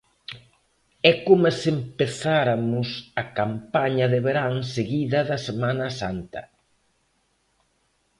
[1.11, 2.89] É coma se empezaramos
[3.21, 6.41] a campaña de verán seguida da Semana Santa.